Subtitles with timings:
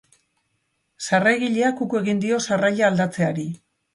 [1.07, 3.49] Sarrailagileak uko egin dio sarraila aldatzeari.